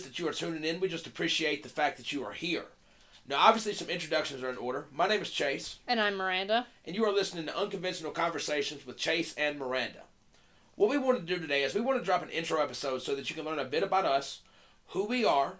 [0.00, 2.64] is that you are tuning in, we just appreciate the fact that you are here.
[3.28, 4.86] Now, obviously, some introductions are in order.
[4.90, 5.78] My name is Chase.
[5.86, 6.66] And I'm Miranda.
[6.86, 10.00] And you are listening to Unconventional Conversations with Chase and Miranda.
[10.74, 13.14] What we want to do today is we want to drop an intro episode so
[13.14, 14.40] that you can learn a bit about us,
[14.88, 15.56] who we are,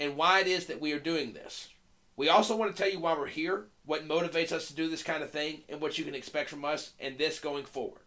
[0.00, 1.68] and why it is that we are doing this.
[2.16, 5.04] We also want to tell you why we're here, what motivates us to do this
[5.04, 8.02] kind of thing, and what you can expect from us and this going forward.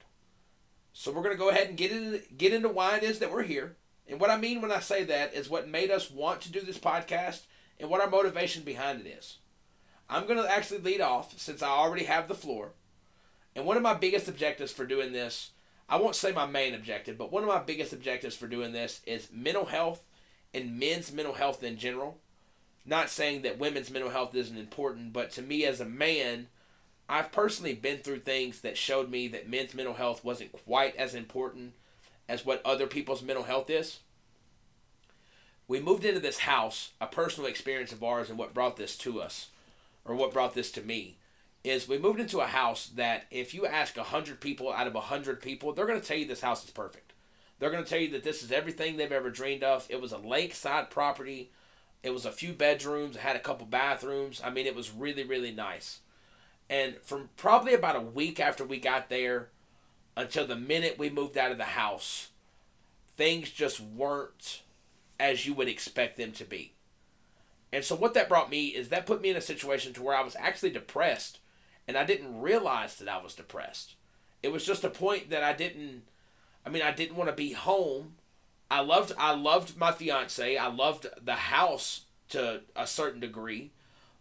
[0.92, 3.32] So we're going to go ahead and get into get into why it is that
[3.32, 3.78] we're here.
[4.08, 6.62] And what I mean when I say that is what made us want to do
[6.62, 7.42] this podcast
[7.80, 9.38] and what our motivation behind it is.
[10.10, 12.72] I'm going to actually lead off since I already have the floor.
[13.56, 15.52] And one of my biggest objectives for doing this,
[15.88, 19.02] I won't say my main objective, but one of my biggest objectives for doing this
[19.06, 20.06] is mental health
[20.54, 22.18] and men's mental health in general.
[22.86, 26.48] Not saying that women's mental health isn't important, but to me as a man,
[27.08, 31.16] I've personally been through things that showed me that men's mental health wasn't quite as
[31.16, 31.74] important
[32.28, 34.00] as what other people's mental health is.
[35.68, 39.22] We moved into this house, a personal experience of ours, and what brought this to
[39.22, 39.48] us,
[40.06, 41.18] or what brought this to me,
[41.64, 45.42] is we moved into a house that if you ask 100 people out of 100
[45.42, 47.14] people, they're going to tell you this house is perfect.
[47.60, 49.88] They're going to tell you that this is everything they've ever dreamed of.
[49.90, 51.52] It was a lakeside property
[52.04, 54.42] it was a few bedrooms, it had a couple bathrooms.
[54.44, 56.02] I mean, it was really, really nice.
[56.70, 59.50] And from probably about a week after we got there
[60.16, 62.30] until the minute we moved out of the house,
[63.16, 64.62] things just weren't
[65.20, 66.74] as you would expect them to be.
[67.72, 70.16] And so what that brought me is that put me in a situation to where
[70.16, 71.40] I was actually depressed
[71.88, 73.96] and I didn't realize that I was depressed.
[74.42, 76.04] It was just a point that I didn't
[76.66, 78.16] I mean I didn't want to be home
[78.74, 80.58] I loved I loved my fiance.
[80.58, 83.70] I loved the house to a certain degree,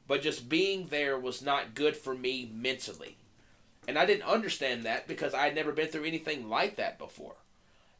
[0.06, 3.16] but just being there was not good for me mentally.
[3.88, 7.37] And I didn't understand that because I had never been through anything like that before.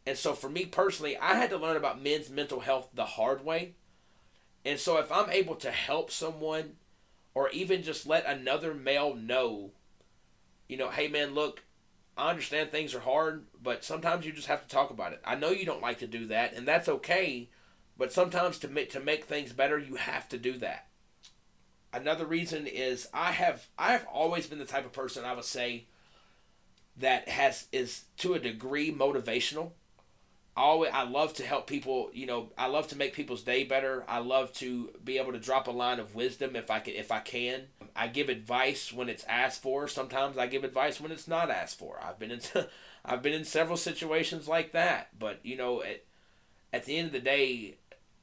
[0.06, 3.44] And so for me personally, I had to learn about men's mental health the hard
[3.44, 3.75] way.
[4.65, 6.75] And so if I'm able to help someone
[7.34, 9.71] or even just let another male know,
[10.69, 11.62] you know, hey man, look,
[12.16, 15.21] I understand things are hard, but sometimes you just have to talk about it.
[15.25, 17.48] I know you don't like to do that, and that's okay.
[17.97, 20.87] But sometimes to make to make things better, you have to do that.
[21.92, 25.44] Another reason is I have I have always been the type of person I would
[25.44, 25.86] say
[26.97, 29.72] that has is to a degree motivational
[30.56, 34.04] always I love to help people, you know, I love to make people's day better.
[34.08, 37.10] I love to be able to drop a line of wisdom if I can if
[37.10, 37.62] I can.
[37.94, 39.88] I give advice when it's asked for.
[39.88, 41.98] Sometimes I give advice when it's not asked for.
[42.03, 42.41] I've been in
[43.04, 46.04] I've been in several situations like that, but you know, at
[46.72, 47.76] at the end of the day,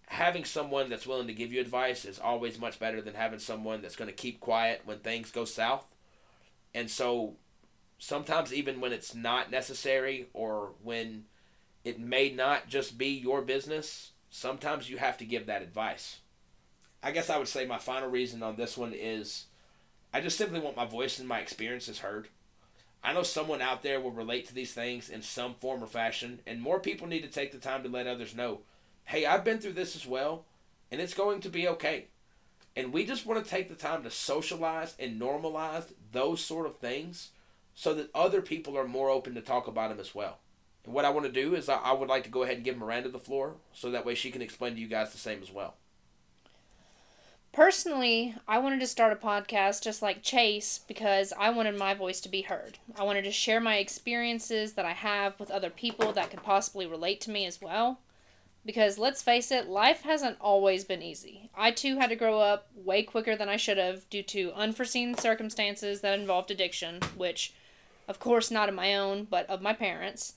[0.09, 3.79] having someone that's willing to give you advice is always much better than having someone
[3.81, 5.85] that's going to keep quiet when things go south.
[6.73, 7.35] And so
[7.99, 11.25] sometimes even when it's not necessary or when
[11.83, 14.11] it may not just be your business.
[14.31, 16.19] Sometimes you have to give that advice.
[17.01, 19.45] I guess I would say my final reason on this one is
[20.11, 22.29] I just simply want my voice and my experiences heard.
[23.03, 26.39] I know someone out there will relate to these things in some form or fashion,
[26.45, 28.59] and more people need to take the time to let others know
[29.05, 30.45] hey, I've been through this as well,
[30.91, 32.07] and it's going to be okay.
[32.75, 36.77] And we just want to take the time to socialize and normalize those sort of
[36.77, 37.29] things
[37.75, 40.39] so that other people are more open to talk about them as well
[40.85, 42.63] And what I want to do is I, I would like to go ahead and
[42.65, 45.41] give Miranda the floor so that way she can explain to you guys the same
[45.41, 45.75] as well.
[47.51, 52.21] Personally, I wanted to start a podcast just like Chase because I wanted my voice
[52.21, 52.77] to be heard.
[52.97, 56.85] I wanted to share my experiences that I have with other people that could possibly
[56.85, 57.99] relate to me as well.
[58.65, 61.49] Because let's face it, life hasn't always been easy.
[61.55, 65.15] I too had to grow up way quicker than I should have due to unforeseen
[65.15, 67.53] circumstances that involved addiction, which,
[68.07, 70.35] of course, not of my own, but of my parents.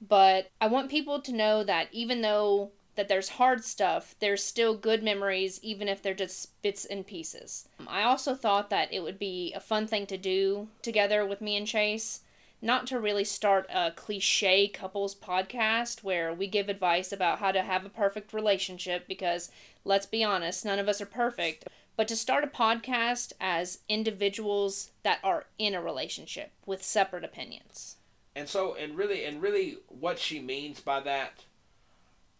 [0.00, 4.74] But I want people to know that even though that there's hard stuff, there's still
[4.74, 7.68] good memories, even if they're just bits and pieces.
[7.86, 11.56] I also thought that it would be a fun thing to do together with me
[11.56, 12.20] and Chase.
[12.62, 17.62] Not to really start a cliche couples podcast where we give advice about how to
[17.62, 19.50] have a perfect relationship because,
[19.84, 21.68] let's be honest, none of us are perfect.
[21.96, 27.96] But to start a podcast as individuals that are in a relationship with separate opinions.
[28.34, 31.44] And so, and really, and really, what she means by that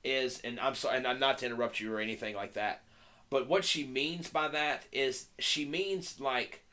[0.04, 2.82] is, and I'm sorry, and I'm not to interrupt you or anything like that,
[3.30, 6.64] but what she means by that is she means like,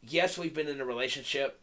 [0.00, 1.60] yes, we've been in a relationship,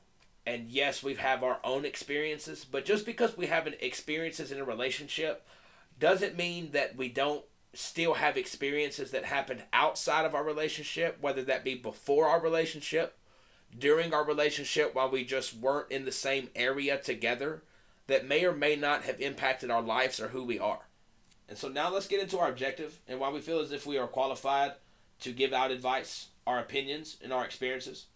[0.50, 4.64] and yes, we've have our own experiences, but just because we have experiences in a
[4.64, 5.46] relationship,
[6.00, 11.44] doesn't mean that we don't still have experiences that happened outside of our relationship, whether
[11.44, 13.16] that be before our relationship
[13.78, 17.62] during our relationship while we just weren't in the same area together
[18.08, 20.88] that may or may not have impacted our lives or who we are.
[21.48, 24.00] And so now let's get into our objective and why we feel as if we
[24.00, 24.72] are qualified
[25.20, 28.08] to give out advice, our opinions, and our experiences.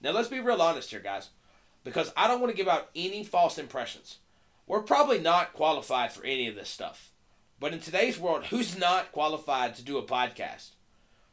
[0.00, 1.28] Now let's be real honest here, guys,
[1.84, 4.18] because I don't want to give out any false impressions.
[4.66, 7.10] We're probably not qualified for any of this stuff.
[7.58, 10.70] But in today's world, who's not qualified to do a podcast?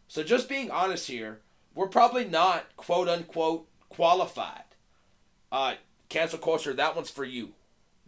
[0.08, 1.42] So just being honest here,
[1.74, 4.64] we're probably not quote unquote qualified.
[5.52, 5.76] Uh,
[6.10, 7.54] cancel culture, that one's for you.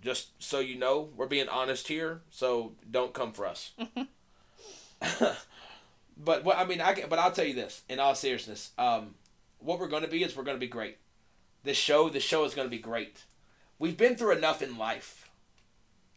[0.02, 3.72] Just so you know, we're being honest here, so don't come for us.
[6.18, 8.72] but I mean, I but I'll tell you this in all seriousness.
[8.80, 9.14] Um,
[9.60, 10.98] what we're going to be is we're going to be great.
[11.64, 13.24] This show, The show is going to be great.
[13.78, 15.30] We've been through enough in life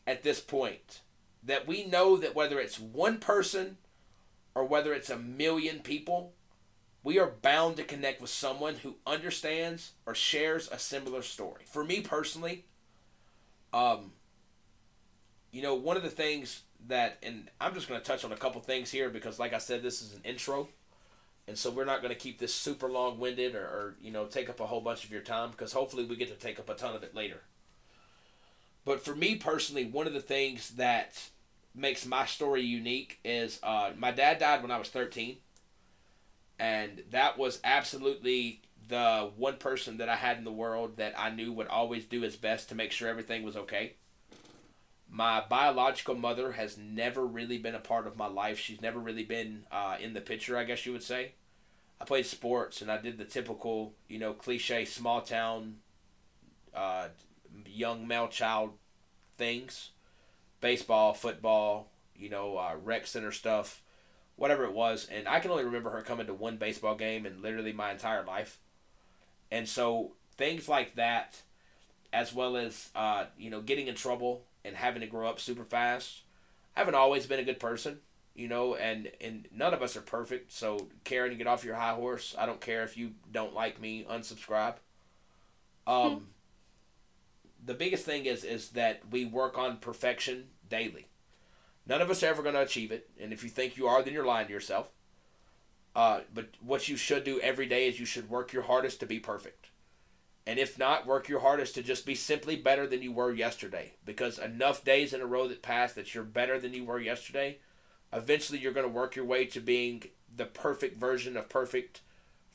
[0.07, 1.01] at this point
[1.43, 3.77] that we know that whether it's one person
[4.55, 6.33] or whether it's a million people,
[7.03, 11.63] we are bound to connect with someone who understands or shares a similar story.
[11.67, 12.65] For me personally,
[13.73, 14.13] um,
[15.53, 18.37] you know, one of the things that, and I'm just going to touch on a
[18.37, 20.69] couple things here because, like I said, this is an intro.
[21.47, 24.25] And so we're not going to keep this super long winded or, or, you know,
[24.25, 26.71] take up a whole bunch of your time because hopefully we get to take up
[26.71, 27.43] a ton of it later.
[28.85, 31.23] But for me personally, one of the things that
[31.75, 35.37] makes my story unique is uh, my dad died when I was 13.
[36.59, 41.31] And that was absolutely the one person that I had in the world that I
[41.31, 43.95] knew would always do his best to make sure everything was okay.
[45.15, 48.59] My biological mother has never really been a part of my life.
[48.59, 51.35] She's never really been uh, in the picture, I guess you would say.
[52.01, 55.77] I played sports and I did the typical, you know, cliche small town,
[56.75, 57.11] uh,
[57.65, 58.73] young male child
[59.39, 59.91] things
[60.61, 63.83] baseball, football, you know, uh, rec center stuff,
[64.35, 65.07] whatever it was.
[65.09, 68.25] And I can only remember her coming to one baseball game in literally my entire
[68.25, 68.59] life.
[69.53, 71.41] And so things like that,
[72.13, 75.65] as well as uh, you know getting in trouble and having to grow up super
[75.65, 76.23] fast.
[76.77, 77.99] I haven't always been a good person,
[78.35, 80.53] you know, and and none of us are perfect.
[80.53, 82.35] So Karen, get off your high horse.
[82.39, 84.07] I don't care if you don't like me.
[84.09, 84.77] Unsubscribe.
[85.87, 86.25] Um, hmm.
[87.65, 91.09] the biggest thing is is that we work on perfection daily.
[91.87, 94.03] None of us are ever going to achieve it, and if you think you are,
[94.03, 94.91] then you're lying to yourself.
[95.95, 99.07] Uh, but what you should do every day is you should work your hardest to
[99.07, 99.69] be perfect.
[100.47, 103.93] And if not, work your hardest to just be simply better than you were yesterday.
[104.05, 107.59] Because enough days in a row that pass that you're better than you were yesterday,
[108.13, 110.05] eventually you're going to work your way to being
[110.35, 112.03] the perfect version of perfect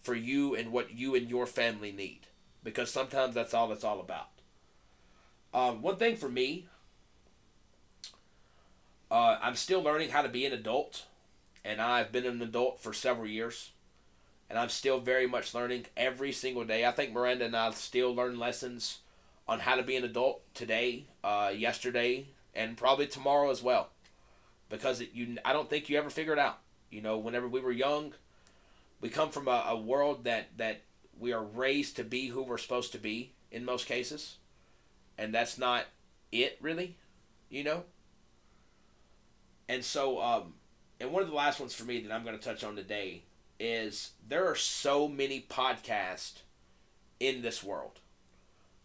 [0.02, 2.28] for you and what you and your family need.
[2.64, 4.30] Because sometimes that's all it's all about.
[5.52, 6.68] Um, one thing for me,
[9.10, 11.06] uh, I'm still learning how to be an adult
[11.64, 13.72] and I've been an adult for several years,
[14.50, 16.86] and I'm still very much learning every single day.
[16.86, 19.00] I think Miranda and I still learn lessons
[19.48, 23.90] on how to be an adult today, uh, yesterday, and probably tomorrow as well,
[24.70, 26.60] because it, you I don't think you ever figure it out.
[26.90, 28.14] You know, whenever we were young,
[29.02, 30.82] we come from a, a world that that
[31.20, 34.38] we are raised to be who we're supposed to be in most cases,
[35.18, 35.86] and that's not
[36.32, 36.96] it really,
[37.50, 37.84] you know.
[39.68, 40.54] And so um,
[41.00, 43.24] and one of the last ones for me that I'm going to touch on today
[43.60, 46.42] is there are so many podcasts
[47.20, 48.00] in this world.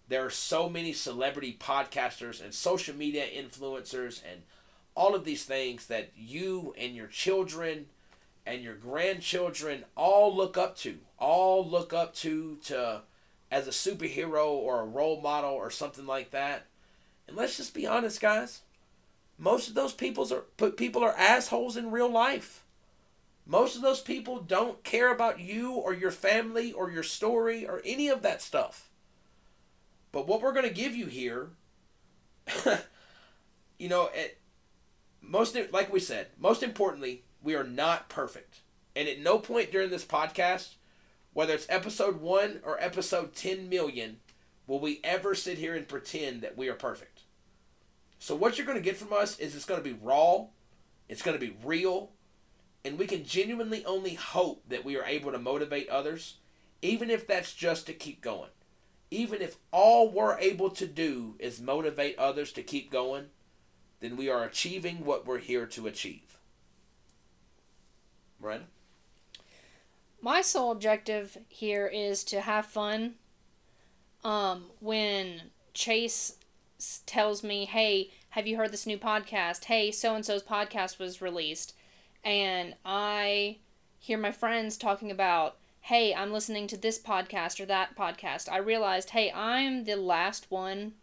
[0.09, 4.43] There are so many celebrity podcasters and social media influencers and
[4.95, 7.87] all of these things that you and your children
[8.47, 10.99] and your grandchildren all look up to.
[11.19, 13.03] All look up to to
[13.51, 16.67] as a superhero or a role model or something like that.
[17.27, 18.61] And let's just be honest, guys.
[19.39, 20.45] Most of those people's are
[20.77, 22.64] people are assholes in real life.
[23.47, 27.83] Most of those people don't care about you or your family or your story or
[27.85, 28.89] any of that stuff.
[30.13, 31.51] But what we're going to give you here,
[33.79, 34.39] you know, it,
[35.21, 38.61] most like we said, most importantly, we are not perfect.
[38.97, 40.75] And at no point during this podcast,
[41.33, 44.19] whether it's episode 1 or episode 10 million,
[44.67, 47.23] will we ever sit here and pretend that we are perfect.
[48.19, 50.47] So what you're going to get from us is it's going to be raw,
[51.09, 52.13] it's going to be real,
[52.85, 56.37] and we can genuinely only hope that we are able to motivate others,
[56.83, 58.51] even if that's just to keep going.
[59.11, 63.27] Even if all we're able to do is motivate others to keep going,
[64.01, 66.39] then we are achieving what we're here to achieve.
[68.41, 68.67] Miranda?
[70.21, 73.15] My sole objective here is to have fun.
[74.23, 75.43] Um, when
[75.75, 76.37] Chase
[77.07, 79.65] tells me, hey, have you heard this new podcast?
[79.65, 81.75] Hey, so and so's podcast was released.
[82.25, 83.59] And I
[83.99, 88.51] hear my friends talking about, hey, I'm listening to this podcast or that podcast.
[88.51, 90.95] I realized, hey, I'm the last one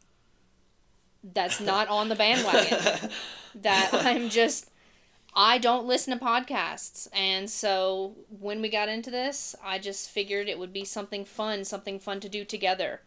[1.24, 3.12] that's not on the bandwagon.
[3.56, 4.72] that I'm just
[5.34, 7.08] I don't listen to podcasts.
[7.14, 11.64] And so when we got into this, I just figured it would be something fun,
[11.64, 13.02] something fun to do together.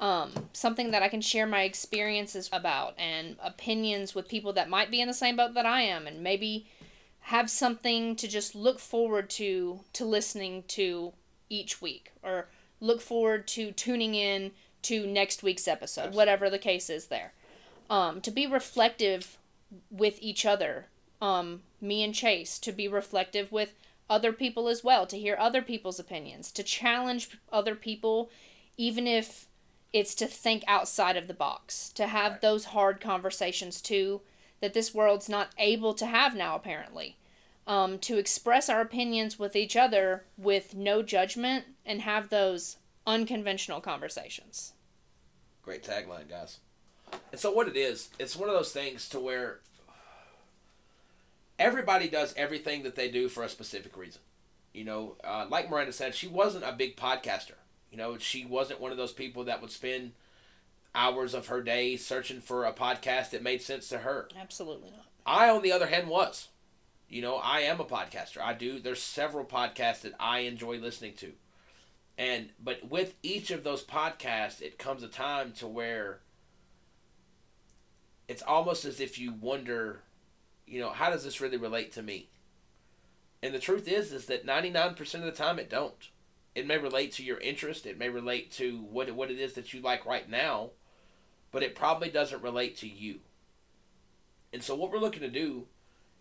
[0.00, 4.90] Um, something that I can share my experiences about and opinions with people that might
[4.90, 6.66] be in the same boat that I am and maybe
[7.28, 11.12] have something to just look forward to to listening to
[11.48, 12.48] each week or
[12.80, 14.50] look forward to tuning in
[14.82, 16.16] to next week's episode, Absolutely.
[16.18, 17.32] whatever the case is there.
[17.88, 19.38] Um, to be reflective
[19.90, 20.86] with each other,
[21.22, 23.72] um, me and Chase, to be reflective with
[24.10, 28.30] other people as well, to hear other people's opinions, to challenge other people,
[28.76, 29.46] even if
[29.94, 32.40] it's to think outside of the box, to have right.
[32.42, 34.20] those hard conversations too
[34.60, 37.16] that this world's not able to have now, apparently.
[37.66, 43.80] Um, to express our opinions with each other with no judgment and have those unconventional
[43.80, 44.74] conversations.
[45.62, 46.58] Great tagline, guys.
[47.32, 49.60] And so, what it is, it's one of those things to where
[51.58, 54.20] everybody does everything that they do for a specific reason.
[54.72, 57.54] You know, uh, like Miranda said, she wasn't a big podcaster.
[57.90, 60.12] You know, she wasn't one of those people that would spend
[60.94, 64.28] hours of her day searching for a podcast that made sense to her.
[64.40, 65.06] Absolutely not.
[65.26, 66.48] I, on the other hand, was.
[67.08, 68.40] You know, I am a podcaster.
[68.40, 68.78] I do.
[68.78, 71.32] There's several podcasts that I enjoy listening to,
[72.16, 76.20] and but with each of those podcasts, it comes a time to where
[78.26, 80.00] it's almost as if you wonder,
[80.66, 82.28] you know, how does this really relate to me?
[83.42, 86.08] And the truth is, is that 99% of the time it don't.
[86.54, 87.84] It may relate to your interest.
[87.84, 90.70] It may relate to what what it is that you like right now,
[91.54, 93.20] but it probably doesn't relate to you.
[94.52, 95.68] And so what we're looking to do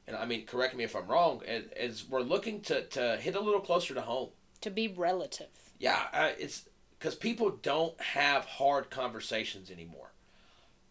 [0.07, 3.35] and I mean, correct me if I'm wrong, is, is we're looking to, to hit
[3.35, 4.29] a little closer to home.
[4.61, 5.47] To be relative.
[5.79, 10.11] Yeah, uh, it's because people don't have hard conversations anymore.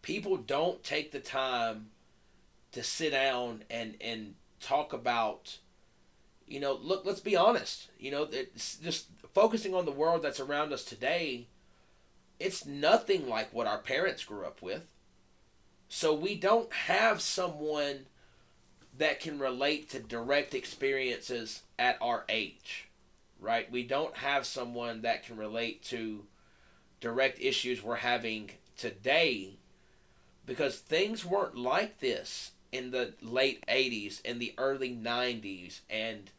[0.02, 1.90] People don't take the time
[2.72, 5.58] to sit down and, and talk about,
[6.46, 7.90] you know, look, let's be honest.
[7.99, 11.49] You know, it's just focusing on the world that's around us today,
[12.38, 14.86] it's nothing like what our parents grew up with.
[15.88, 18.06] So we don't have someone
[18.96, 22.88] that can relate to direct experiences at our age,
[23.40, 23.70] right?
[23.70, 26.24] We don't have someone that can relate to
[27.00, 29.56] direct issues we're having today
[30.46, 36.30] because things weren't like this in the late 80s and the early 90s and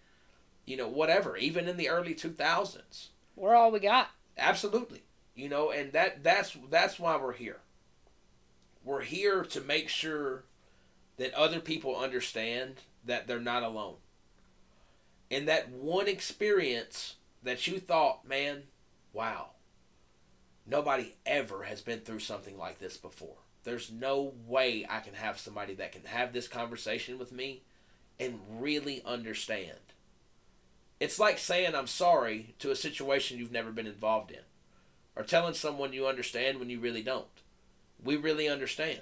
[0.66, 5.04] you know whatever even in the early 2000s we're all we got absolutely
[5.36, 7.60] you know and that that's that's why we're here
[8.84, 10.44] we're here to make sure
[11.18, 12.76] that other people understand
[13.06, 13.96] that they're not alone.
[15.32, 18.64] And that one experience that you thought, man,
[19.14, 19.52] wow,
[20.66, 23.38] nobody ever has been through something like this before.
[23.64, 27.62] There's no way I can have somebody that can have this conversation with me
[28.20, 29.80] and really understand.
[31.00, 34.40] It's like saying I'm sorry to a situation you've never been involved in,
[35.16, 37.28] or telling someone you understand when you really don't.
[38.04, 39.02] We really understand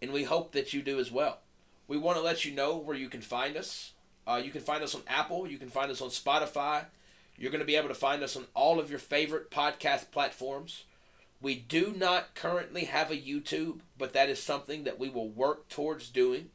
[0.00, 1.38] and we hope that you do as well.
[1.86, 3.92] We want to let you know where you can find us.
[4.26, 5.48] Uh, you can find us on Apple.
[5.48, 6.84] You can find us on Spotify.
[7.36, 10.84] You're going to be able to find us on all of your favorite podcast platforms.
[11.40, 15.68] We do not currently have a YouTube, but that is something that we will work
[15.68, 16.50] towards doing.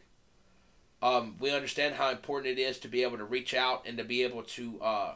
[1.02, 4.04] Um, we understand how important it is to be able to reach out and to
[4.04, 5.14] be able to uh,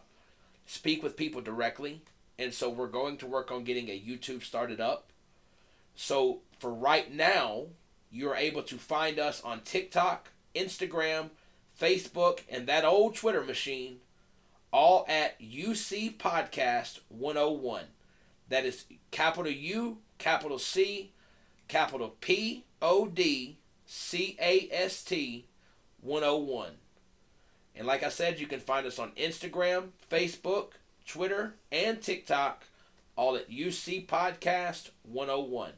[0.65, 2.01] speak with people directly.
[2.39, 5.09] And so we're going to work on getting a YouTube started up.
[5.95, 7.67] So for right now,
[8.11, 11.31] you're able to find us on TikTok, Instagram,
[11.79, 13.97] Facebook, and that old Twitter machine,
[14.71, 17.85] all at UC Podcast 101.
[18.49, 21.11] That is capital U, capital C,
[21.67, 25.45] capital P O D C A S T
[26.01, 26.71] 101.
[27.75, 30.71] And like I said, you can find us on Instagram, Facebook,
[31.07, 32.65] Twitter, and TikTok,
[33.15, 35.71] all at UC Podcast 101.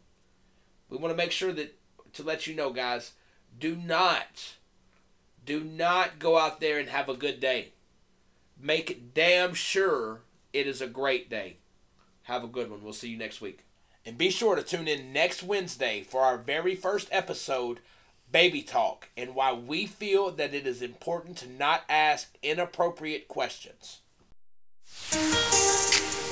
[0.89, 1.77] We want to make sure that
[2.13, 3.13] to let you know, guys,
[3.57, 4.55] do not,
[5.45, 7.69] do not go out there and have a good day.
[8.59, 10.21] Make damn sure
[10.51, 11.57] it is a great day.
[12.23, 12.83] Have a good one.
[12.83, 13.65] We'll see you next week.
[14.05, 17.79] And be sure to tune in next Wednesday for our very first episode,
[18.31, 23.99] Baby Talk, and why we feel that it is important to not ask inappropriate questions.
[24.91, 26.28] うん。